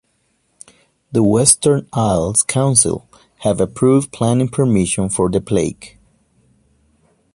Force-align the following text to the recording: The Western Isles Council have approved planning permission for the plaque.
The 1.11 1.21
Western 1.21 1.87
Isles 1.93 2.41
Council 2.41 3.07
have 3.41 3.61
approved 3.61 4.11
planning 4.11 4.49
permission 4.49 5.09
for 5.09 5.29
the 5.29 5.39
plaque. 5.39 5.99